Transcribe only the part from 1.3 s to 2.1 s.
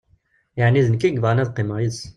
ad qqimeɣ yid-s.